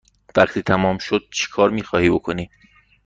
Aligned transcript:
وقتی 0.35 0.61
تمام 0.61 0.97
شد 0.97 1.21
چکار 1.33 1.69
می 1.69 1.83
خواهی 1.83 2.09
بکنی؟ 2.09 2.49